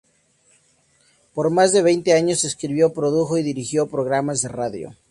Por 1.35 1.51
más 1.51 1.73
de 1.73 1.83
veinte 1.83 2.13
años 2.13 2.43
escribió, 2.43 2.91
produjo 2.91 3.37
y 3.37 3.43
dirigió 3.43 3.85
programas 3.87 4.41
de 4.41 4.49
radio. 4.49 4.95